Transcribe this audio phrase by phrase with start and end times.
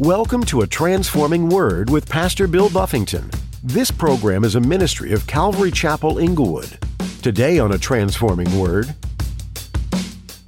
[0.00, 3.32] Welcome to A Transforming Word with Pastor Bill Buffington.
[3.64, 6.78] This program is a ministry of Calvary Chapel Inglewood.
[7.20, 8.94] Today on A Transforming Word,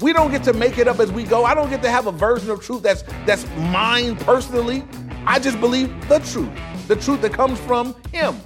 [0.01, 1.45] We don't get to make it up as we go.
[1.45, 4.85] I don't get to have a version of truth that's that's mine personally.
[5.27, 6.51] I just believe the truth,
[6.87, 8.37] the truth that comes from Him.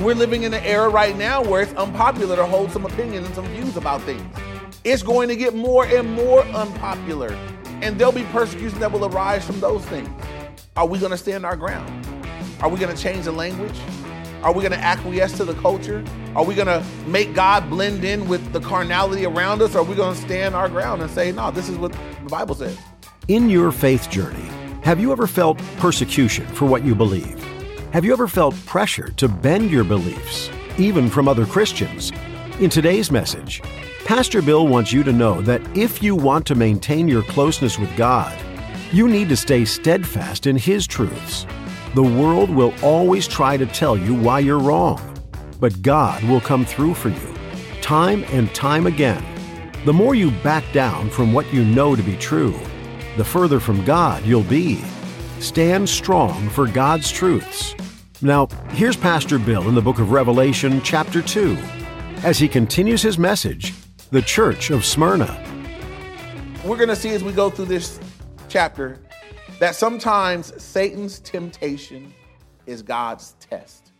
[0.00, 3.34] We're living in an era right now where it's unpopular to hold some opinions and
[3.34, 4.22] some views about things.
[4.84, 7.32] It's going to get more and more unpopular,
[7.80, 10.10] and there'll be persecution that will arise from those things.
[10.76, 12.06] Are we going to stand our ground?
[12.60, 13.78] Are we going to change the language?
[14.42, 16.04] Are we going to acquiesce to the culture?
[16.34, 19.74] Are we going to make God blend in with the carnality around us?
[19.74, 22.28] Or are we going to stand our ground and say, no, this is what the
[22.28, 22.78] Bible says?
[23.28, 24.48] in your faith journey,
[24.82, 27.42] have you ever felt persecution for what you believe?
[27.92, 32.10] Have you ever felt pressure to bend your beliefs, even from other Christians?
[32.58, 33.62] In today's message,
[34.04, 37.94] Pastor Bill wants you to know that if you want to maintain your closeness with
[37.96, 38.36] God,
[38.92, 41.46] you need to stay steadfast in His truths.
[41.94, 45.00] The world will always try to tell you why you're wrong,
[45.60, 47.34] but God will come through for you,
[47.80, 49.24] time and time again.
[49.84, 52.58] The more you back down from what you know to be true,
[53.16, 54.82] the further from God you'll be.
[55.40, 57.74] Stand strong for God's truths.
[58.20, 61.56] Now, here's Pastor Bill in the book of Revelation, chapter 2,
[62.22, 63.74] as he continues his message
[64.10, 65.42] The Church of Smyrna.
[66.64, 67.98] We're going to see as we go through this
[68.52, 68.98] chapter
[69.60, 72.12] that sometimes Satan's temptation
[72.66, 73.92] is God's test.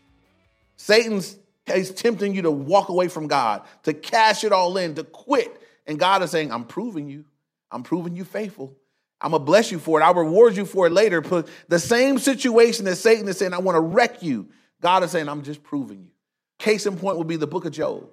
[0.75, 5.03] Satan's is tempting you to walk away from God, to cash it all in, to
[5.03, 5.59] quit.
[5.87, 7.25] And God is saying, I'm proving you.
[7.71, 8.75] I'm proving you faithful.
[9.19, 10.03] I'm gonna bless you for it.
[10.03, 11.21] I'll reward you for it later.
[11.21, 14.49] But the same situation that Satan is saying, I want to wreck you.
[14.81, 16.11] God is saying, I'm just proving you.
[16.59, 18.07] Case in point would be the book of Job,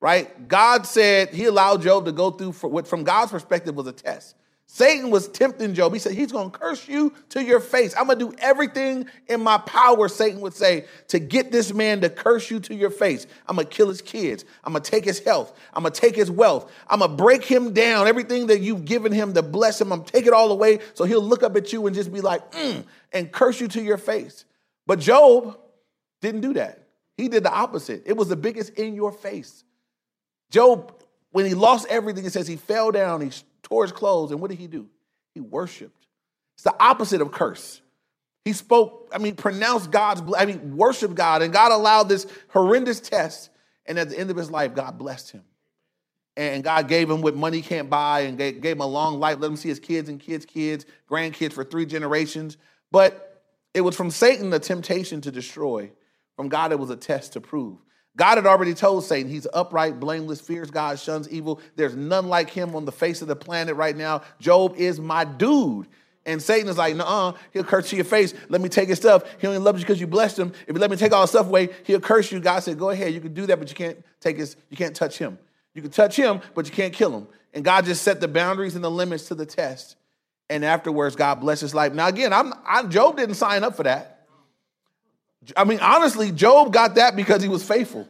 [0.00, 0.46] right?
[0.46, 4.36] God said he allowed Job to go through what from God's perspective was a test.
[4.72, 5.92] Satan was tempting Job.
[5.92, 7.92] He said, He's gonna curse you to your face.
[7.98, 12.08] I'm gonna do everything in my power, Satan would say, to get this man to
[12.08, 13.26] curse you to your face.
[13.48, 14.44] I'm gonna kill his kids.
[14.62, 15.58] I'm gonna take his health.
[15.74, 16.70] I'm gonna take his wealth.
[16.86, 18.06] I'm gonna break him down.
[18.06, 20.78] Everything that you've given him to bless him, I'm gonna take it all away.
[20.94, 23.82] So he'll look up at you and just be like, mm, and curse you to
[23.82, 24.44] your face.
[24.86, 25.58] But Job
[26.20, 26.86] didn't do that.
[27.16, 28.04] He did the opposite.
[28.06, 29.64] It was the biggest in your face.
[30.48, 30.94] Job,
[31.32, 33.30] when he lost everything, it says he fell down, he
[33.70, 34.88] tore his clothes, and what did he do?
[35.34, 36.06] He worshiped.
[36.56, 37.80] It's the opposite of curse.
[38.44, 43.00] He spoke, I mean, pronounced God's, I mean, worshiped God, and God allowed this horrendous
[43.00, 43.50] test.
[43.86, 45.42] And at the end of his life, God blessed him.
[46.36, 49.38] And God gave him what money can't buy and gave, gave him a long life,
[49.40, 52.56] let him see his kids and kids' kids, grandkids for three generations.
[52.90, 53.42] But
[53.74, 55.92] it was from Satan the temptation to destroy.
[56.36, 57.78] From God, it was a test to prove.
[58.16, 61.60] God had already told Satan he's upright, blameless, fears God, shuns evil.
[61.76, 64.22] There's none like him on the face of the planet right now.
[64.40, 65.86] Job is my dude.
[66.26, 68.34] And Satan is like, nah, he'll curse you your face.
[68.48, 69.24] Let me take his stuff.
[69.38, 70.52] He only loves you because you blessed him.
[70.66, 72.40] If you let me take all his stuff away, he'll curse you.
[72.40, 74.94] God said, go ahead, you can do that, but you can't take his, you can't
[74.94, 75.38] touch him.
[75.74, 77.26] You can touch him, but you can't kill him.
[77.54, 79.96] And God just set the boundaries and the limits to the test.
[80.50, 81.94] And afterwards, God bless his life.
[81.94, 84.19] Now, again, I'm, I, Job didn't sign up for that.
[85.56, 88.08] I mean, honestly, Job got that because he was faithful.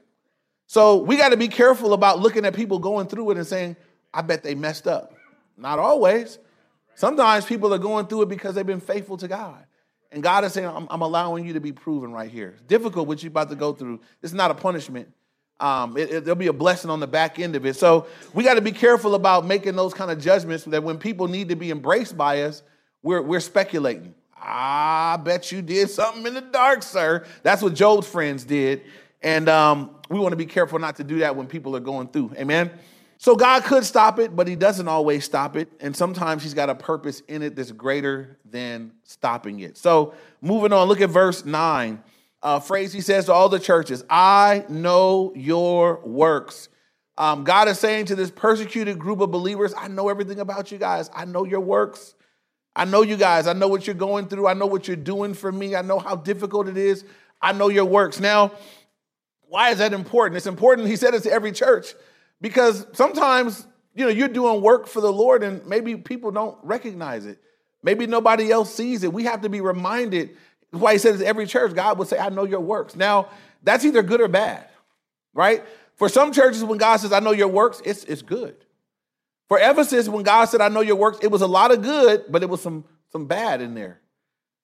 [0.67, 3.77] So we got to be careful about looking at people going through it and saying,
[4.13, 5.13] I bet they messed up.
[5.57, 6.39] Not always.
[6.95, 9.65] Sometimes people are going through it because they've been faithful to God.
[10.13, 12.51] And God is saying, I'm, I'm allowing you to be proven right here.
[12.51, 14.01] It's difficult what you're about to go through.
[14.23, 15.13] It's not a punishment.
[15.61, 17.77] Um, it, it, there'll be a blessing on the back end of it.
[17.77, 21.29] So we got to be careful about making those kind of judgments that when people
[21.29, 22.63] need to be embraced by us,
[23.03, 24.15] we're, we're speculating.
[24.41, 27.27] I bet you did something in the dark, sir.
[27.43, 28.83] That's what Job's friends did.
[29.23, 32.09] And um, we want to be careful not to do that when people are going
[32.09, 32.33] through.
[32.37, 32.71] Amen.
[33.19, 35.71] So God could stop it, but He doesn't always stop it.
[35.81, 39.77] And sometimes He's got a purpose in it that's greater than stopping it.
[39.77, 42.03] So moving on, look at verse 9.
[42.43, 46.71] Uh, phrase He says to all the churches, I know your works.
[47.19, 50.79] Um, God is saying to this persecuted group of believers, I know everything about you
[50.79, 51.11] guys.
[51.15, 52.15] I know your works.
[52.75, 53.47] I know you guys.
[53.47, 54.47] I know what you're going through.
[54.47, 55.75] I know what you're doing for me.
[55.75, 57.05] I know how difficult it is.
[57.43, 58.21] I know your works.
[58.21, 58.53] Now,
[59.49, 60.37] why is that important?
[60.37, 61.95] It's important, he said it to every church,
[62.41, 67.27] because sometimes, you know, you're doing work for the Lord and maybe people don't recognize
[67.27, 67.41] it.
[67.83, 69.13] Maybe nobody else sees it.
[69.13, 70.37] We have to be reminded.
[70.71, 72.95] Why he to every church, God would say, I know your works.
[72.95, 73.29] Now,
[73.65, 74.69] that's either good or bad,
[75.35, 75.65] right?
[75.97, 78.55] For some churches, when God says, I know your works, it's, it's good.
[79.51, 82.27] For Ephesus, when God said, I know your works, it was a lot of good,
[82.29, 84.01] but it was some, some bad in there.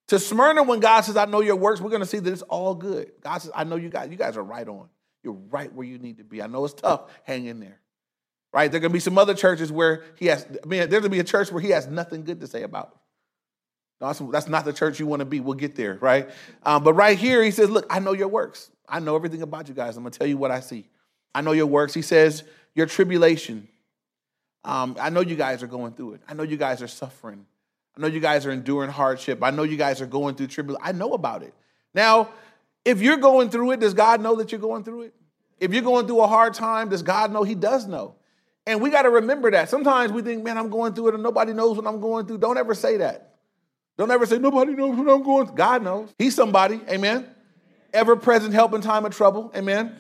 [0.06, 2.42] To Smyrna, when God says, I know your works, we're going to see that it's
[2.42, 3.10] all good.
[3.20, 4.88] God says, I know you guys, you guys are right on.
[5.24, 6.40] You're right where you need to be.
[6.40, 7.10] I know it's tough.
[7.24, 7.80] Hang in there.
[8.52, 8.70] Right?
[8.70, 11.02] There are going to be some other churches where he has, I mean, there's going
[11.02, 12.96] to be a church where he has nothing good to say about.
[13.98, 15.40] that's, that's not the church you want to be.
[15.40, 16.30] We'll get there, right?
[16.62, 18.70] Um, but right here, he says, Look, I know your works.
[18.88, 19.96] I know everything about you guys.
[19.96, 20.86] I'm going to tell you what I see.
[21.34, 21.92] I know your works.
[21.92, 22.44] He says,
[22.76, 23.66] Your tribulation.
[24.66, 26.20] Um, I know you guys are going through it.
[26.28, 27.46] I know you guys are suffering.
[27.96, 29.38] I know you guys are enduring hardship.
[29.42, 30.82] I know you guys are going through tribulation.
[30.84, 31.54] I know about it.
[31.94, 32.30] Now,
[32.84, 35.14] if you're going through it, does God know that you're going through it?
[35.58, 37.42] If you're going through a hard time, does God know?
[37.44, 38.16] He does know.
[38.66, 39.70] And we got to remember that.
[39.70, 42.38] Sometimes we think, man, I'm going through it and nobody knows what I'm going through.
[42.38, 43.36] Don't ever say that.
[43.96, 45.56] Don't ever say, nobody knows what I'm going through.
[45.56, 46.12] God knows.
[46.18, 46.80] He's somebody.
[46.90, 47.26] Amen.
[47.94, 49.52] Ever present help in time of trouble.
[49.56, 49.96] Amen.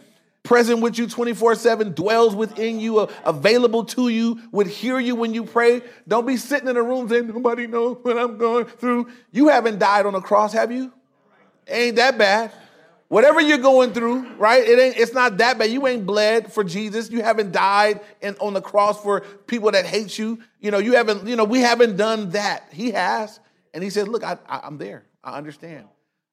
[0.46, 5.16] Present with you 24 7, dwells within you, uh, available to you, would hear you
[5.16, 5.82] when you pray.
[6.06, 9.08] Don't be sitting in a room saying, nobody knows what I'm going through.
[9.32, 10.92] You haven't died on a cross, have you?
[11.66, 12.52] Ain't that bad.
[13.08, 14.62] Whatever you're going through, right?
[14.62, 15.68] It ain't, it's not that bad.
[15.70, 17.10] You ain't bled for Jesus.
[17.10, 20.38] You haven't died in, on the cross for people that hate you.
[20.60, 22.68] You know, you haven't, you know, we haven't done that.
[22.72, 23.40] He has.
[23.74, 25.06] And he said, Look, I, I, I'm there.
[25.24, 25.86] I understand.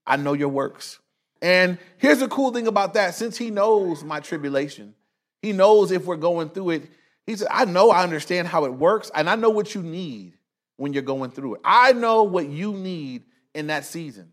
[0.06, 1.00] I know your works.
[1.44, 4.96] And here's the cool thing about that since he knows my tribulation,
[5.42, 6.90] he knows if we're going through it.
[7.28, 10.34] He said, I know I understand how it works, and I know what you need
[10.78, 11.62] when you're going through it.
[11.64, 13.24] I know what you need
[13.54, 14.32] in that season.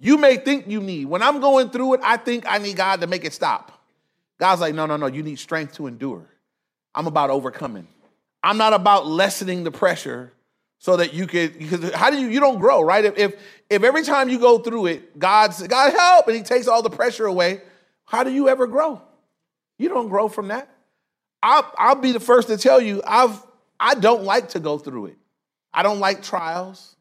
[0.00, 1.06] You may think you need.
[1.06, 3.72] When I'm going through it, I think I need God to make it stop.
[4.38, 6.26] God's like, no, no, no, you need strength to endure.
[6.94, 7.88] I'm about overcoming.
[8.42, 10.32] I'm not about lessening the pressure
[10.78, 13.04] so that you could because how do you you don't grow, right?
[13.04, 13.34] If if,
[13.68, 16.90] if every time you go through it, God's God help and he takes all the
[16.90, 17.60] pressure away,
[18.04, 19.02] how do you ever grow?
[19.78, 20.68] You don't grow from that.
[21.42, 23.40] I'll, I'll be the first to tell you, I've
[23.78, 25.16] I don't like to go through it.
[25.72, 26.96] I don't like trials.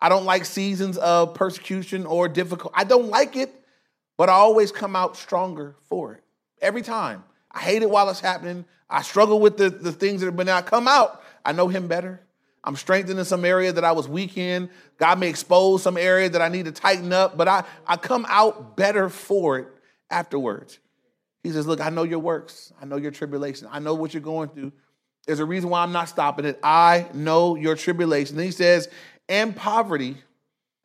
[0.00, 2.72] I don't like seasons of persecution or difficult.
[2.76, 3.52] I don't like it,
[4.16, 6.22] but I always come out stronger for it.
[6.60, 7.24] Every time.
[7.50, 8.64] I hate it while it's happening.
[8.90, 10.66] I struggle with the, the things that have been out.
[10.66, 11.22] Come out.
[11.44, 12.20] I know him better.
[12.68, 14.68] I'm strengthened in some area that I was weak in.
[14.98, 18.26] God may expose some area that I need to tighten up, but I, I come
[18.28, 19.68] out better for it
[20.10, 20.78] afterwards.
[21.42, 22.70] He says, Look, I know your works.
[22.78, 23.68] I know your tribulation.
[23.72, 24.72] I know what you're going through.
[25.26, 26.60] There's a reason why I'm not stopping it.
[26.62, 28.36] I know your tribulation.
[28.36, 28.90] Then he says,
[29.30, 30.18] and poverty,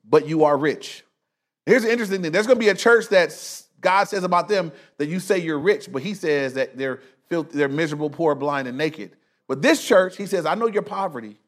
[0.06, 1.04] but you are rich.
[1.66, 3.38] Here's the interesting thing there's going to be a church that
[3.82, 7.58] God says about them that you say you're rich, but he says that they're filthy,
[7.58, 9.18] they're miserable, poor, blind, and naked.
[9.50, 11.40] But this church, he says, I know your poverty.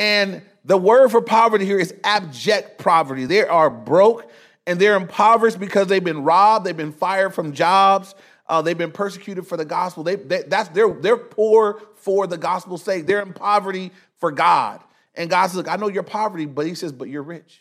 [0.00, 3.26] And the word for poverty here is abject poverty.
[3.26, 4.30] They are broke
[4.66, 8.14] and they're impoverished because they've been robbed, they've been fired from jobs,
[8.48, 10.02] uh, they've been persecuted for the gospel.
[10.02, 13.06] They, they, that's they're they're poor for the gospel's sake.
[13.06, 14.80] They're in poverty for God.
[15.14, 17.60] And God says, Look, I know your poverty, but he says, but you're rich.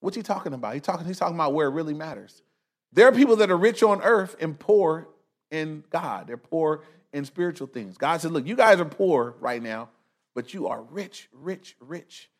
[0.00, 0.72] What's he talking about?
[0.72, 2.40] He's talking, he's talking about where it really matters.
[2.90, 5.08] There are people that are rich on earth and poor
[5.50, 6.26] in God.
[6.26, 7.98] They're poor in spiritual things.
[7.98, 9.90] God says, Look, you guys are poor right now,
[10.34, 12.30] but you are rich, rich, rich.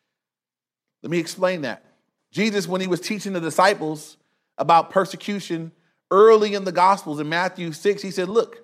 [1.01, 1.83] Let me explain that.
[2.31, 4.17] Jesus, when he was teaching the disciples
[4.57, 5.71] about persecution
[6.09, 8.61] early in the Gospels in Matthew 6, he said, Look,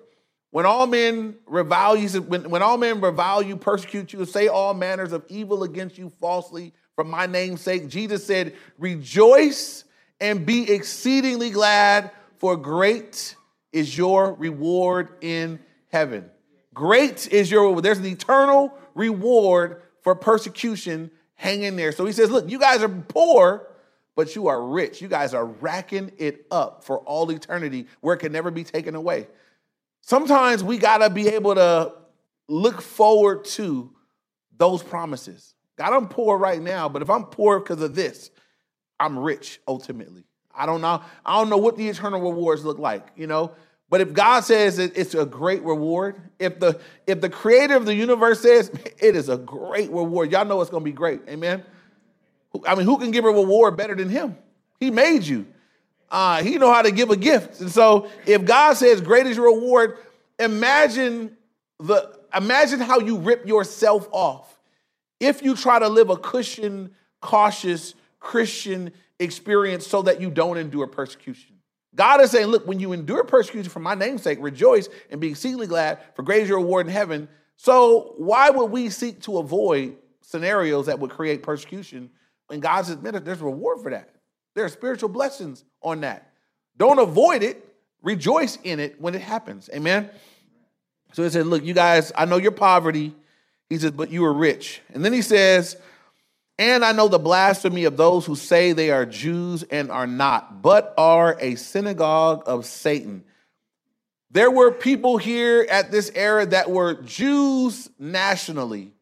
[0.50, 4.74] when all men revile you, when, when all men revile you, persecute you, say all
[4.74, 9.84] manners of evil against you falsely for my name's sake, Jesus said, Rejoice
[10.20, 13.36] and be exceedingly glad, for great
[13.72, 16.30] is your reward in heaven.
[16.74, 17.84] Great is your reward.
[17.84, 21.90] There's an eternal reward for persecution hanging there.
[21.90, 23.66] So he says, Look, you guys are poor,
[24.14, 25.00] but you are rich.
[25.00, 28.94] You guys are racking it up for all eternity where it can never be taken
[28.94, 29.26] away.
[30.02, 31.94] Sometimes we got to be able to
[32.48, 33.90] look forward to
[34.56, 35.54] those promises.
[35.76, 38.30] God, I'm poor right now, but if I'm poor because of this,
[38.98, 40.24] I'm rich ultimately.
[40.54, 41.02] I don't know.
[41.24, 43.52] I don't know what the eternal rewards look like, you know.
[43.90, 47.94] But if God says it's a great reward, if the if the creator of the
[47.94, 51.22] universe says it is a great reward, y'all know it's going to be great.
[51.28, 51.64] Amen.
[52.66, 54.36] I mean, who can give a reward better than him?
[54.78, 55.46] He made you.
[56.08, 57.60] Uh, he know how to give a gift.
[57.60, 59.98] And so if God says great is your reward,
[60.38, 61.36] imagine
[61.78, 64.56] the imagine how you rip yourself off
[65.18, 70.86] if you try to live a cushion, cautious Christian experience so that you don't endure
[70.86, 71.59] persecution.
[71.94, 75.28] God is saying, look, when you endure persecution for my name's sake, rejoice and be
[75.28, 77.28] exceedingly glad, for great is your reward in heaven.
[77.56, 82.10] So why would we seek to avoid scenarios that would create persecution?
[82.48, 84.10] And God's man, there's reward for that.
[84.54, 86.32] There are spiritual blessings on that.
[86.76, 87.66] Don't avoid it.
[88.02, 89.68] Rejoice in it when it happens.
[89.74, 90.08] Amen.
[91.12, 93.14] So he said, Look, you guys, I know your poverty.
[93.70, 94.82] He says, but you are rich.
[94.92, 95.76] And then he says,
[96.60, 100.60] and I know the blasphemy of those who say they are Jews and are not,
[100.60, 103.24] but are a synagogue of Satan.
[104.30, 108.92] There were people here at this era that were Jews nationally,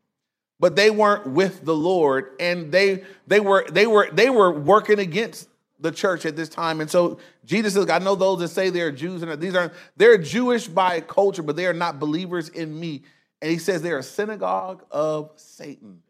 [0.61, 5.01] but they weren't with the Lord, and they they were they were they were working
[5.01, 5.49] against
[5.81, 6.81] the church at this time.
[6.81, 10.17] And so Jesus says, I know those that say they're Jews, and these are they're
[10.17, 13.03] Jewish by culture, but they are not believers in me.
[13.43, 16.03] And he says they're a synagogue of Satan.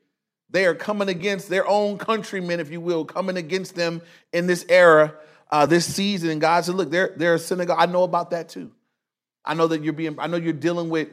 [0.51, 4.01] They are coming against their own countrymen, if you will, coming against them
[4.33, 5.15] in this era,
[5.51, 6.31] uh, this season.
[6.31, 7.77] And God said, Look, they're, they're a synagogue.
[7.79, 8.73] I know about that too.
[9.45, 11.09] I know that you're being, I know you're dealing with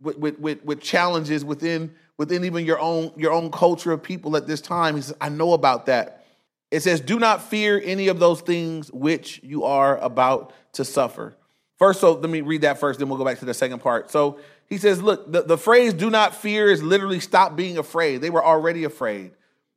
[0.00, 4.36] with, with, with, with challenges within within even your own your own culture of people
[4.36, 4.96] at this time.
[4.96, 6.26] He says, I know about that.
[6.70, 11.36] It says, Do not fear any of those things which you are about to suffer.
[11.78, 14.10] First, so let me read that first, then we'll go back to the second part.
[14.10, 18.20] So he says, Look, the, the phrase do not fear is literally stop being afraid.
[18.20, 19.30] They were already afraid.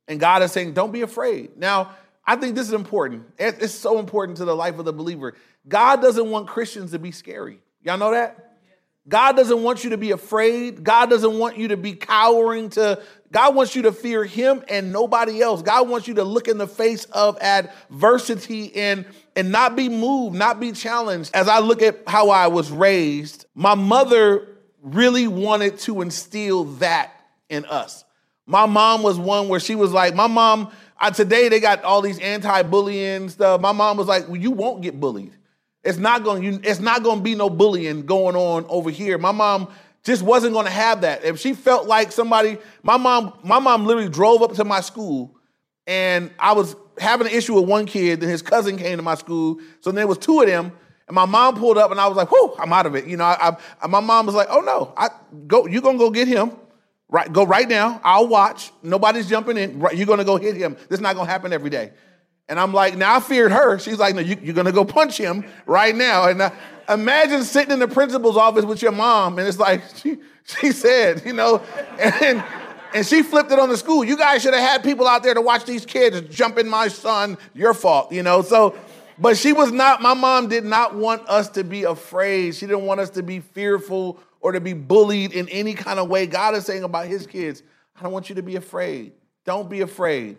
[0.08, 1.56] And God is saying, Don't be afraid.
[1.56, 1.94] Now,
[2.24, 3.24] I think this is important.
[3.38, 5.34] It's so important to the life of the believer.
[5.68, 7.60] God doesn't want Christians to be scary.
[7.82, 8.51] Y'all know that?
[9.08, 10.84] God doesn't want you to be afraid.
[10.84, 14.92] God doesn't want you to be cowering to God wants you to fear him and
[14.92, 15.62] nobody else.
[15.62, 20.36] God wants you to look in the face of adversity and and not be moved,
[20.36, 21.30] not be challenged.
[21.34, 24.48] As I look at how I was raised, my mother
[24.82, 27.12] really wanted to instill that
[27.48, 28.04] in us.
[28.46, 32.02] My mom was one where she was like, my mom, I, today they got all
[32.02, 33.60] these anti-bullying stuff.
[33.60, 35.32] My mom was like, well, you won't get bullied.
[35.84, 39.18] It's not going it's not going to be no bullying going on over here.
[39.18, 39.68] My mom
[40.04, 41.24] just wasn't going to have that.
[41.24, 45.36] If she felt like somebody, my mom, my mom literally drove up to my school,
[45.86, 49.14] and I was having an issue with one kid, Then his cousin came to my
[49.14, 49.60] school.
[49.80, 50.72] So there was two of them,
[51.08, 53.16] and my mom pulled up, and I was like, "Whoo, I'm out of it." You
[53.16, 55.10] know, I, I, my mom was like, "Oh no, I
[55.46, 55.66] go.
[55.66, 56.52] You're gonna go get him."
[57.08, 58.00] Right, go right now.
[58.02, 58.72] I'll watch.
[58.82, 59.84] Nobody's jumping in.
[59.92, 60.78] You're gonna go hit him.
[60.88, 61.92] This is not gonna happen every day.
[62.52, 63.78] And I'm like, now I feared her.
[63.78, 66.28] She's like, no, you, are gonna go punch him right now.
[66.28, 66.50] And uh,
[66.86, 71.22] imagine sitting in the principal's office with your mom, and it's like she she said,
[71.24, 71.62] you know,
[71.98, 72.44] and
[72.92, 74.04] and she flipped it on the school.
[74.04, 76.88] You guys should have had people out there to watch these kids jump in my
[76.88, 77.38] son.
[77.54, 78.42] Your fault, you know.
[78.42, 78.76] So,
[79.18, 80.02] but she was not.
[80.02, 82.54] My mom did not want us to be afraid.
[82.54, 86.10] She didn't want us to be fearful or to be bullied in any kind of
[86.10, 86.26] way.
[86.26, 87.62] God is saying about His kids,
[87.98, 89.12] I don't want you to be afraid.
[89.46, 90.36] Don't be afraid.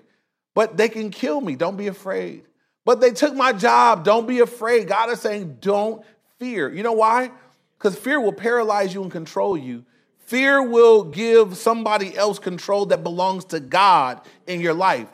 [0.53, 1.55] But they can kill me.
[1.55, 2.43] Don't be afraid.
[2.85, 4.03] But they took my job.
[4.03, 4.87] Don't be afraid.
[4.87, 6.03] God is saying, don't
[6.39, 6.71] fear.
[6.71, 7.31] You know why?
[7.77, 9.85] Because fear will paralyze you and control you.
[10.19, 15.07] Fear will give somebody else control that belongs to God in your life.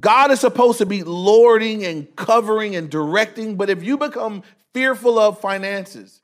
[0.00, 4.42] God is supposed to be lording and covering and directing, but if you become
[4.74, 6.20] fearful of finances,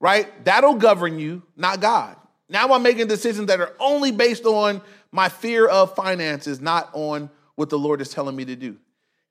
[0.00, 2.16] right, that'll govern you, not God.
[2.48, 4.80] Now I'm making decisions that are only based on
[5.12, 8.76] my fear of finances, not on what the Lord is telling me to do.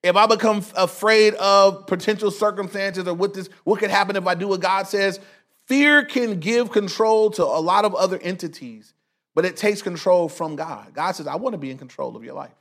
[0.03, 4.35] If I become afraid of potential circumstances or what this what could happen if I
[4.35, 5.19] do what God says,
[5.65, 8.93] fear can give control to a lot of other entities,
[9.33, 10.93] but it takes control from God.
[10.93, 12.53] God says, I want to be in control of your life.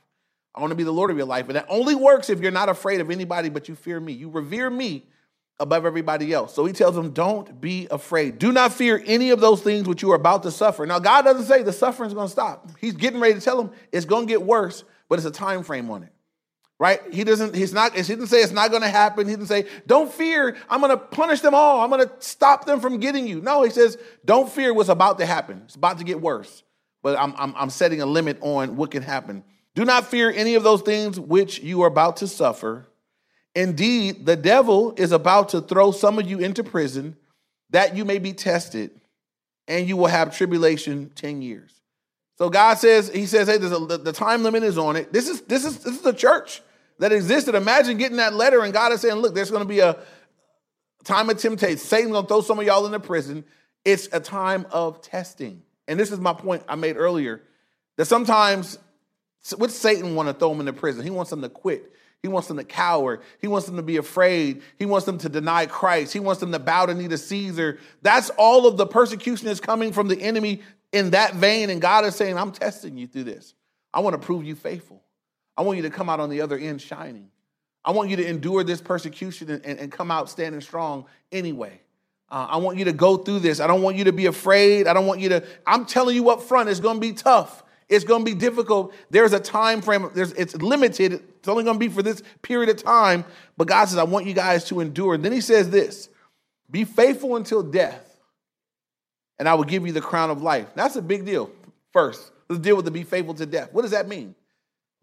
[0.55, 1.47] I want to be the Lord of your life.
[1.47, 4.13] And that only works if you're not afraid of anybody, but you fear me.
[4.13, 5.03] You revere me
[5.59, 6.53] above everybody else.
[6.53, 8.39] So he tells them, Don't be afraid.
[8.39, 10.85] Do not fear any of those things which you are about to suffer.
[10.85, 12.69] Now, God doesn't say the suffering is going to stop.
[12.79, 15.63] He's getting ready to tell them it's going to get worse, but it's a time
[15.63, 16.11] frame on it.
[16.77, 16.99] Right?
[17.13, 19.27] He doesn't, he's not, he didn't say it's not going to happen.
[19.27, 21.79] He didn't say, don't fear, I'm going to punish them all.
[21.79, 23.39] I'm going to stop them from getting you.
[23.39, 25.61] No, he says, don't fear what's about to happen.
[25.65, 26.63] It's about to get worse.
[27.01, 29.45] But I'm, I'm, I'm setting a limit on what can happen.
[29.73, 32.87] Do not fear any of those things which you are about to suffer.
[33.53, 37.15] Indeed, the devil is about to throw some of you into prison
[37.69, 38.91] that you may be tested,
[39.67, 41.74] and you will have tribulation 10 years.
[42.37, 45.11] So God says, He says, hey, a, the, the time limit is on it.
[45.13, 46.61] This is this is this is the church
[46.99, 47.55] that existed.
[47.55, 49.97] Imagine getting that letter and God is saying, look, there's going to be a
[51.03, 51.77] time of temptation.
[51.77, 53.43] Satan's going to throw some of y'all into prison.
[53.83, 55.61] It's a time of testing.
[55.87, 57.41] And this is my point I made earlier
[57.97, 58.79] that sometimes
[59.57, 61.03] what Satan want to throw them into prison?
[61.03, 61.91] He wants them to quit.
[62.21, 63.21] He wants them to cower.
[63.39, 64.63] He wants them to be afraid.
[64.79, 66.11] He wants them to deny Christ.
[66.11, 67.77] He wants them to bow to knee to Caesar.
[68.01, 70.63] That's all of the persecution is coming from the enemy
[70.95, 71.69] in that vein.
[71.69, 73.53] And God is saying, I'm testing you through this.
[73.93, 75.03] I want to prove you faithful.
[75.57, 77.29] I want you to come out on the other end shining.
[77.83, 81.81] I want you to endure this persecution and, and, and come out standing strong anyway.
[82.29, 83.59] Uh, I want you to go through this.
[83.59, 84.87] I don't want you to be afraid.
[84.87, 87.63] I don't want you to, I'm telling you up front, it's going to be tough.
[87.87, 88.95] It's going to be difficult.
[89.11, 90.09] There's a time frame.
[90.15, 91.13] There's, it's limited.
[91.13, 93.25] It's only going to be for this period of time.
[93.57, 95.13] But God says, I want you guys to endure.
[95.13, 96.09] And then he says this
[96.71, 98.04] be faithful until death,
[99.39, 100.67] and I will give you the crown of life.
[100.75, 101.51] That's a big deal.
[101.91, 103.69] First, let's deal with the be faithful to death.
[103.71, 104.35] What does that mean?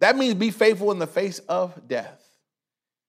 [0.00, 2.20] That means be faithful in the face of death.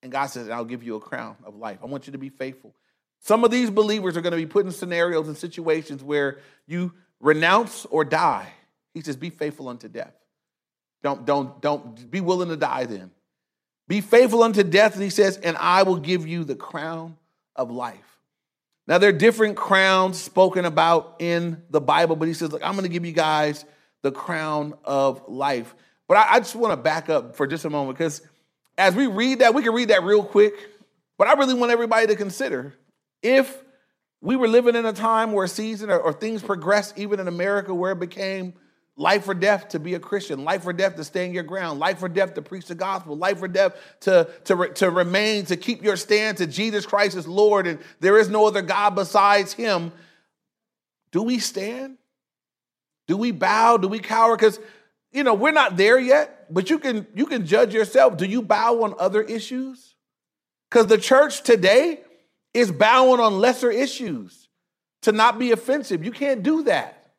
[0.02, 1.78] And God says, I'll give you a crown of life.
[1.82, 2.74] I want you to be faithful.
[3.20, 6.92] Some of these believers are going to be put in scenarios and situations where you
[7.20, 8.52] renounce or die.
[8.92, 10.12] He says, be faithful unto death.
[11.02, 13.10] Don't, don't, don't be willing to die then.
[13.88, 17.16] Be faithful unto death, and he says, and I will give you the crown
[17.56, 18.13] of life.
[18.86, 22.72] Now, there are different crowns spoken about in the Bible, but he says, Look, I'm
[22.72, 23.64] going to give you guys
[24.02, 25.74] the crown of life.
[26.06, 28.20] But I, I just want to back up for just a moment because
[28.76, 30.54] as we read that, we can read that real quick.
[31.16, 32.74] But I really want everybody to consider
[33.22, 33.62] if
[34.20, 37.74] we were living in a time where season or, or things progressed, even in America,
[37.74, 38.54] where it became
[38.96, 42.02] life or death to be a Christian, life or death to stand your ground, life
[42.02, 45.82] or death to preach the gospel, life or death to, to, to remain, to keep
[45.82, 49.92] your stand to Jesus Christ as Lord, and there is no other God besides Him.
[51.10, 51.98] Do we stand?
[53.06, 53.76] Do we bow?
[53.76, 54.36] Do we cower?
[54.36, 54.58] Because
[55.12, 58.16] you know we're not there yet, but you can you can judge yourself.
[58.16, 59.94] Do you bow on other issues?
[60.70, 62.00] Because the church today
[62.52, 64.48] is bowing on lesser issues
[65.02, 66.04] to not be offensive.
[66.04, 67.12] You can't do that.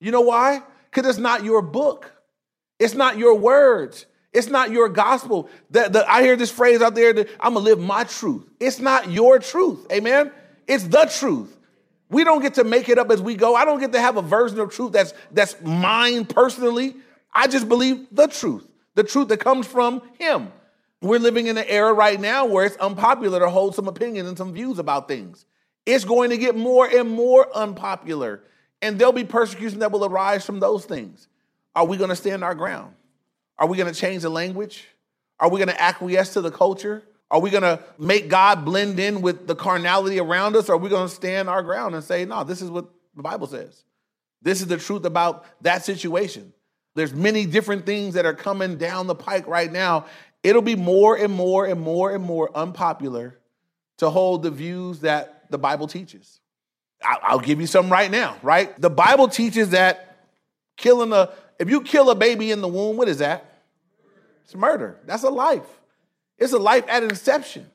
[0.00, 0.62] You know why?
[0.92, 2.12] Because it's not your book,
[2.78, 5.48] it's not your words, it's not your gospel.
[5.70, 8.48] That I hear this phrase out there that I'm gonna live my truth.
[8.60, 10.30] It's not your truth, amen?
[10.66, 11.56] It's the truth.
[12.10, 13.54] We don't get to make it up as we go.
[13.54, 16.96] I don't get to have a version of truth that's that's mine personally.
[17.34, 20.52] I just believe the truth, the truth that comes from Him.
[21.00, 24.38] We're living in an era right now where it's unpopular to hold some opinions and
[24.38, 25.46] some views about things.
[25.84, 28.44] It's going to get more and more unpopular,
[28.82, 31.28] and there'll be persecution that will arise from those things.
[31.74, 32.94] Are we going to stand our ground?
[33.58, 34.86] Are we going to change the language?
[35.38, 37.02] Are we going to acquiesce to the culture?
[37.30, 40.68] Are we going to make God blend in with the carnality around us?
[40.68, 43.22] Or are we going to stand our ground and say, no, this is what the
[43.22, 43.84] Bible says?
[44.42, 46.52] This is the truth about that situation.
[46.94, 50.06] There's many different things that are coming down the pike right now,
[50.42, 53.38] it'll be more and more and more and more unpopular
[53.98, 56.40] to hold the views that the Bible teaches.
[57.04, 58.78] I'll give you some right now, right?
[58.80, 60.16] The Bible teaches that
[60.76, 63.60] killing a, if you kill a baby in the womb, what is that?
[64.44, 64.98] It's murder.
[65.06, 65.66] That's a life.
[66.38, 67.70] It's a life at inception.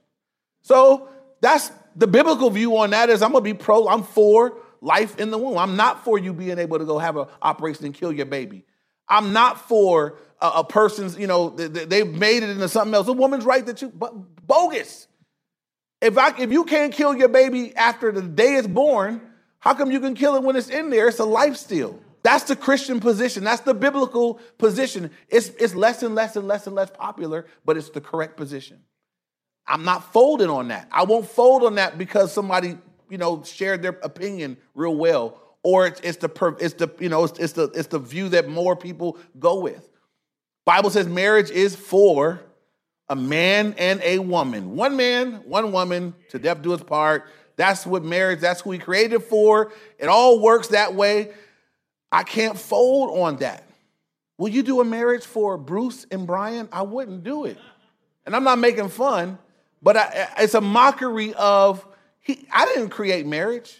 [0.61, 1.09] So
[1.41, 5.31] that's the biblical view on that is I'm gonna be pro, I'm for life in
[5.31, 5.57] the womb.
[5.57, 8.65] I'm not for you being able to go have an operation and kill your baby.
[9.09, 13.07] I'm not for a, a person's, you know, they, they've made it into something else.
[13.07, 14.13] A woman's right that you, but
[14.45, 15.06] bogus.
[16.01, 19.21] If I, if you can't kill your baby after the day it's born,
[19.59, 21.07] how come you can kill it when it's in there?
[21.07, 21.99] It's a life steal.
[22.23, 23.43] That's the Christian position.
[23.43, 25.11] That's the biblical position.
[25.29, 28.81] It's, it's less and less and less and less popular, but it's the correct position.
[29.65, 30.87] I'm not folding on that.
[30.91, 32.77] I won't fold on that because somebody,
[33.09, 37.25] you know, shared their opinion real well, or it's, it's the it's the you know
[37.25, 39.89] it's, it's the it's the view that more people go with.
[40.65, 42.41] Bible says marriage is for
[43.09, 44.75] a man and a woman.
[44.75, 47.25] One man, one woman, to death do its part.
[47.55, 49.71] That's what marriage, that's who he created for.
[49.97, 51.31] It all works that way.
[52.11, 53.63] I can't fold on that.
[54.37, 56.69] Will you do a marriage for Bruce and Brian?
[56.71, 57.57] I wouldn't do it.
[58.25, 59.39] And I'm not making fun,
[59.81, 61.85] but I, it's a mockery of
[62.19, 63.75] he, I didn't create marriage.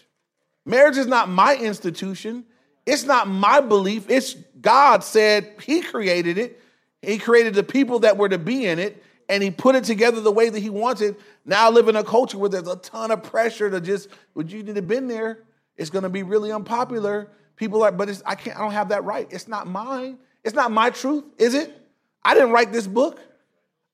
[0.64, 2.44] Marriage is not my institution.
[2.86, 4.06] It's not my belief.
[4.08, 6.60] It's God said he created it.
[7.02, 10.20] He created the people that were to be in it, and he put it together
[10.20, 11.16] the way that he wanted.
[11.44, 14.50] Now I live in a culture where there's a ton of pressure to just, would
[14.50, 15.40] you need to been there?
[15.76, 17.28] It's going to be really unpopular.
[17.56, 18.56] People are, but I can't.
[18.56, 19.28] I don't have that right.
[19.30, 20.18] It's not mine.
[20.44, 21.72] It's not my truth, is it?
[22.24, 23.20] I didn't write this book.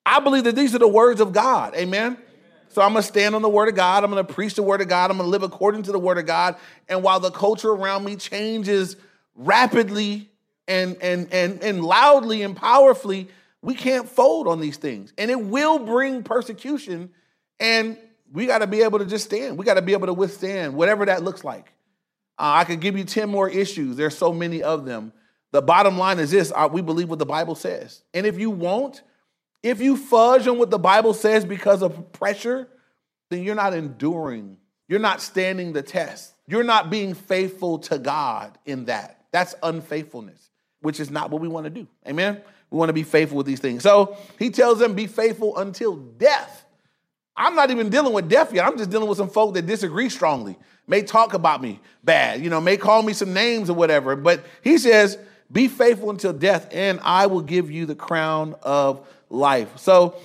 [0.07, 1.75] I believe that these are the words of God.
[1.75, 2.19] Amen.
[2.69, 4.05] So I'm going to stand on the word of God.
[4.05, 5.11] I'm going to preach the word of God.
[5.11, 6.57] I'm going to live according to the word of God.
[6.89, 8.97] And while the culture around me changes
[9.37, 10.29] rapidly
[10.67, 13.29] and, and, and, and loudly and powerfully,
[13.65, 15.13] we can't fold on these things.
[15.17, 17.11] And it will bring persecution.
[17.59, 17.99] And
[18.33, 19.57] we got to be able to just stand.
[19.57, 21.73] We got to be able to withstand whatever that looks like.
[22.39, 23.97] Uh, I could give you 10 more issues.
[23.97, 25.13] There's so many of them.
[25.53, 28.03] The bottom line is this uh, we believe what the Bible says.
[28.13, 29.03] And if you won't,
[29.63, 32.69] if you fudge on what the Bible says because of pressure,
[33.31, 34.59] then you're not enduring.
[34.89, 36.35] You're not standing the test.
[36.47, 39.25] You're not being faithful to God in that.
[39.31, 40.51] That's unfaithfulness
[40.85, 41.89] which is not what we want to do.
[42.07, 42.43] Amen?
[42.71, 43.83] We want to be faithful with these things.
[43.83, 46.65] So he tells them, be faithful until death.
[47.37, 48.67] I'm not even dealing with death yet.
[48.67, 52.51] I'm just dealing with some folk that disagree strongly, may talk about me bad, you
[52.51, 54.15] know, may call me some names or whatever.
[54.17, 55.19] But he says,
[55.51, 59.79] be faithful until death, and I will give you the crown of life.
[59.79, 60.17] So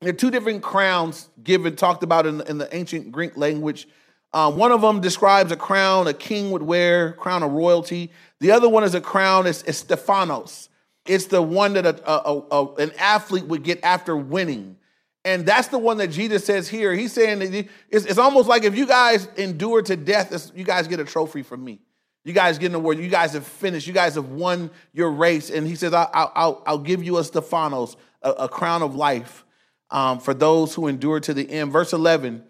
[0.00, 3.88] there are two different crowns given, talked about in, in the ancient Greek language.
[4.32, 8.10] Um, one of them describes a crown a king would wear, crown of royalty.
[8.40, 10.68] The other one is a crown, it's, it's Stephanos.
[11.06, 14.76] It's the one that a, a, a, an athlete would get after winning.
[15.24, 16.92] And that's the one that Jesus says here.
[16.92, 20.88] He's saying that it's, it's almost like if you guys endure to death, you guys
[20.88, 21.80] get a trophy from me.
[22.24, 22.98] You guys get an award.
[22.98, 23.86] You guys have finished.
[23.86, 25.50] You guys have won your race.
[25.50, 29.44] And he says, I'll, I'll, I'll give you a Stephanos, a, a crown of life
[29.90, 31.72] um, for those who endure to the end.
[31.72, 32.44] Verse 11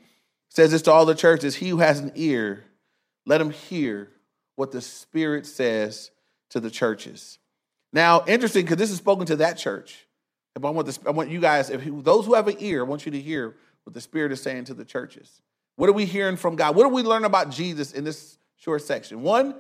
[0.49, 2.65] says this to all the churches He who has an ear,
[3.25, 4.11] let him hear
[4.57, 6.11] what the Spirit says
[6.51, 7.39] to the churches.
[7.93, 10.07] Now, interesting because this is spoken to that church.
[10.55, 12.89] If I want this, I want you guys, if those who have an ear, I
[12.89, 15.43] want you to hear what the Spirit is saying to the churches.
[15.77, 16.77] What are we hearing from God?
[16.77, 19.23] What do we learn about Jesus in this short section?
[19.23, 19.55] One,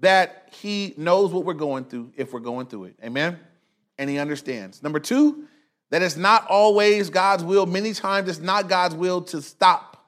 [0.00, 2.96] that He knows what we're going through if we're going through it.
[3.02, 3.38] Amen.
[3.98, 4.82] And He understands.
[4.82, 5.44] Number two,
[5.90, 7.66] that it's not always God's will.
[7.66, 10.04] Many times it's not God's will to stop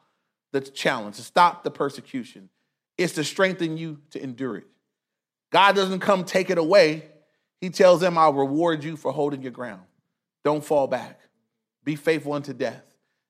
[0.52, 2.48] the challenge, to stop the persecution.
[2.96, 4.66] It's to strengthen you to endure it.
[5.52, 7.04] God doesn't come take it away.
[7.60, 9.82] He tells them, I'll reward you for holding your ground.
[10.44, 11.20] Don't fall back.
[11.84, 12.82] Be faithful unto death.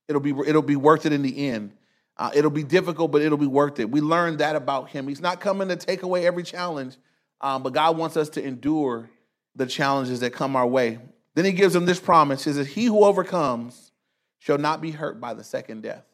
[0.09, 1.73] It'll be, it'll be worth it in the end.
[2.17, 3.91] Uh, it'll be difficult, but it'll be worth it.
[3.91, 5.07] We learned that about him.
[5.07, 6.97] He's not coming to take away every challenge,
[7.41, 9.09] um, but God wants us to endure
[9.55, 10.99] the challenges that come our way.
[11.35, 12.45] Then he gives them this promise.
[12.45, 13.93] He says, He who overcomes
[14.39, 16.05] shall not be hurt by the second death.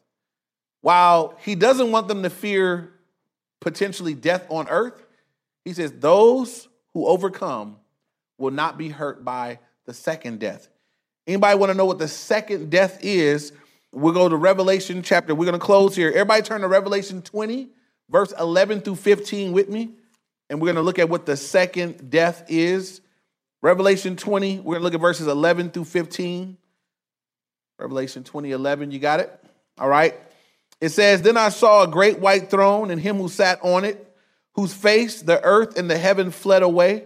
[0.81, 2.93] While he doesn't want them to fear
[3.59, 5.03] potentially death on earth,
[5.63, 7.77] he says, Those who overcome
[8.37, 10.67] will not be hurt by the second death.
[11.27, 13.51] Anybody want to know what the second death is?
[13.91, 15.33] We'll go to Revelation chapter.
[15.33, 16.09] We're going to close here.
[16.09, 17.69] Everybody turn to Revelation 20,
[18.09, 19.91] verse 11 through 15 with me.
[20.49, 23.01] And we're going to look at what the second death is.
[23.61, 26.57] Revelation 20, we're going to look at verses 11 through 15.
[27.79, 28.91] Revelation 20, 11.
[28.91, 29.43] You got it?
[29.79, 30.13] All right.
[30.81, 34.13] It says, Then I saw a great white throne and him who sat on it,
[34.53, 37.05] whose face the earth and the heaven fled away,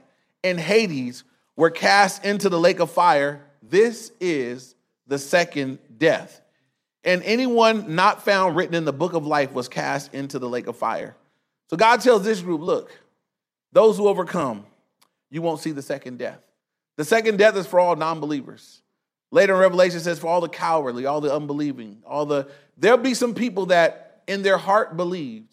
[0.43, 1.23] and Hades
[1.55, 3.41] were cast into the lake of fire.
[3.61, 4.75] This is
[5.07, 6.41] the second death.
[7.03, 10.67] And anyone not found written in the book of life was cast into the lake
[10.67, 11.15] of fire.
[11.69, 12.91] So God tells this group, look,
[13.71, 14.65] those who overcome,
[15.29, 16.39] you won't see the second death.
[16.97, 18.81] The second death is for all non-believers.
[19.31, 23.13] Later in Revelation says for all the cowardly, all the unbelieving, all the there'll be
[23.13, 25.50] some people that in their heart believed,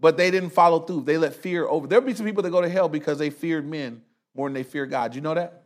[0.00, 1.02] but they didn't follow through.
[1.02, 1.86] They let fear over.
[1.86, 4.02] There'll be some people that go to hell because they feared men
[4.34, 5.14] more than they fear God.
[5.14, 5.62] You know that?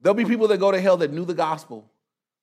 [0.00, 1.90] There'll be people that go to hell that knew the gospel,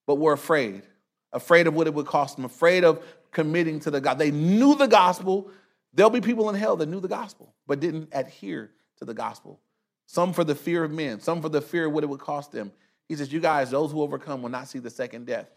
[0.08, 0.84] but were afraid,
[1.32, 4.18] afraid of what it would cost them, afraid of committing to the God.
[4.18, 5.52] They knew the gospel,
[5.94, 9.60] There'll be people in hell that knew the gospel, but didn't adhere to the gospel.
[10.08, 12.52] Some for the fear of men, some for the fear of what it would cost
[12.52, 12.72] them.
[13.08, 15.50] He says, You guys, those who overcome will not see the second death.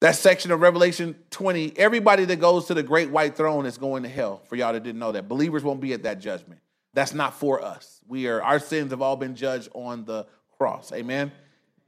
[0.00, 4.04] That section of Revelation 20, everybody that goes to the great white throne is going
[4.04, 5.28] to hell, for y'all that didn't know that.
[5.28, 6.60] Believers won't be at that judgment.
[6.94, 8.00] That's not for us.
[8.06, 10.92] We are our sins have all been judged on the cross.
[10.92, 11.32] Amen.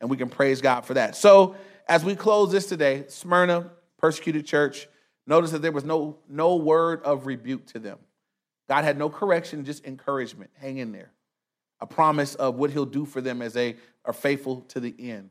[0.01, 1.14] And we can praise God for that.
[1.14, 1.55] So
[1.88, 4.88] as we close this today, Smyrna, persecuted church,
[5.31, 7.99] Notice that there was no, no word of rebuke to them.
[8.68, 10.51] God had no correction, just encouragement.
[10.59, 11.12] Hang in there.
[11.81, 15.31] A promise of what he'll do for them as they are faithful to the end.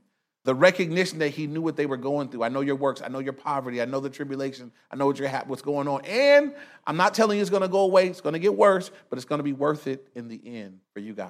[0.49, 2.41] The recognition that he knew what they were going through.
[2.41, 3.03] I know your works.
[3.05, 3.83] I know your poverty.
[3.83, 4.71] I know the tribulation.
[4.89, 6.03] I know what you're what's going on.
[6.05, 6.55] And
[6.87, 8.07] I'm not telling you it's going to go away.
[8.07, 10.79] It's going to get worse, but it's going to be worth it in the end
[10.91, 11.29] for you guys.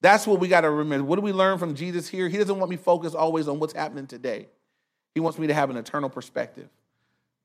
[0.00, 1.04] That's what we got to remember.
[1.04, 2.28] What do we learn from Jesus here?
[2.28, 4.48] He doesn't want me focused always on what's happening today.
[5.14, 6.68] He wants me to have an eternal perspective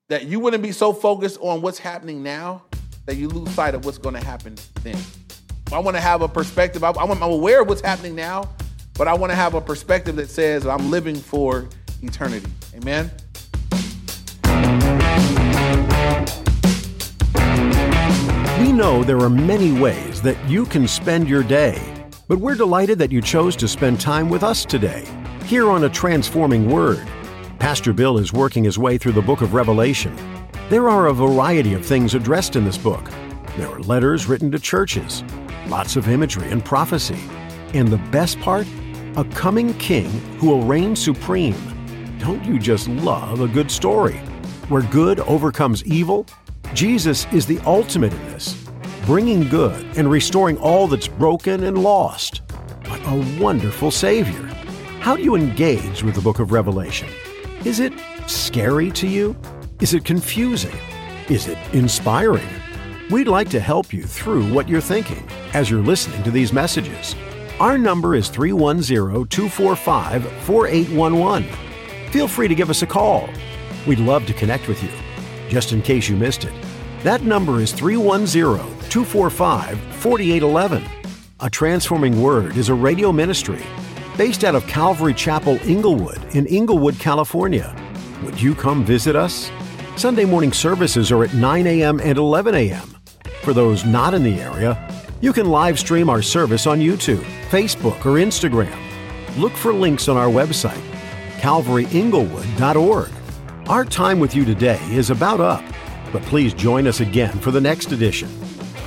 [0.08, 2.64] that you wouldn't be so focused on what's happening now
[3.06, 4.98] that you lose sight of what's going to happen then.
[5.72, 6.84] I want to have a perspective.
[6.84, 8.50] I, am aware of what's happening now,
[9.00, 11.70] but I want to have a perspective that says I'm living for
[12.04, 12.52] eternity.
[12.76, 13.10] Amen.
[18.60, 21.82] We know there are many ways that you can spend your day,
[22.28, 25.06] but we're delighted that you chose to spend time with us today,
[25.46, 27.08] here on A Transforming Word.
[27.58, 30.14] Pastor Bill is working his way through the book of Revelation.
[30.68, 33.10] There are a variety of things addressed in this book.
[33.56, 35.24] There are letters written to churches,
[35.68, 37.20] lots of imagery and prophecy,
[37.74, 38.68] and the best part,
[39.16, 41.56] a coming king who will reign supreme.
[42.20, 44.18] Don't you just love a good story?
[44.68, 46.26] Where good overcomes evil?
[46.74, 48.68] Jesus is the ultimate in this,
[49.06, 52.42] bringing good and restoring all that's broken and lost.
[52.86, 54.46] What a wonderful Savior!
[55.00, 57.10] How do you engage with the book of Revelation?
[57.66, 57.94] Is it
[58.28, 59.36] scary to you?
[59.82, 60.78] Is it confusing?
[61.30, 62.48] Is it inspiring?
[63.10, 67.16] We'd like to help you through what you're thinking as you're listening to these messages.
[67.60, 72.10] Our number is 310 245 4811.
[72.10, 73.30] Feel free to give us a call.
[73.86, 74.90] We'd love to connect with you.
[75.50, 76.54] Just in case you missed it,
[77.04, 78.30] that number is 310
[78.90, 80.86] 245 4811.
[81.42, 83.62] A Transforming Word is a radio ministry
[84.16, 87.76] based out of Calvary Chapel, Inglewood, in Inglewood, California.
[88.24, 89.52] Would you come visit us?
[89.98, 92.00] Sunday morning services are at 9 a.m.
[92.00, 92.96] and 11 a.m.
[93.42, 94.89] For those not in the area,
[95.22, 98.78] you can live stream our service on YouTube, Facebook, or Instagram.
[99.38, 100.82] Look for links on our website,
[101.40, 103.10] calvaryinglewood.org.
[103.68, 105.64] Our time with you today is about up,
[106.12, 108.30] but please join us again for the next edition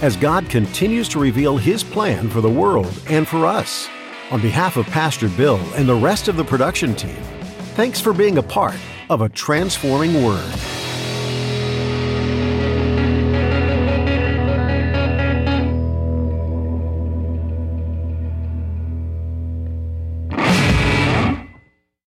[0.01, 3.88] as God continues to reveal His plan for the world and for us.
[4.31, 7.23] On behalf of Pastor Bill and the rest of the production team,
[7.75, 8.77] thanks for being a part
[9.11, 10.82] of a transforming word.